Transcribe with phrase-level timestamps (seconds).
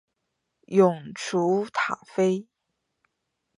[0.65, 2.47] 永雏塔菲